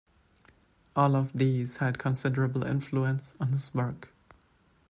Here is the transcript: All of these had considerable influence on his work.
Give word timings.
All 0.95 1.15
of 1.15 1.31
these 1.31 1.77
had 1.77 1.99
considerable 1.99 2.63
influence 2.63 3.35
on 3.39 3.49
his 3.49 3.71
work. 3.75 4.11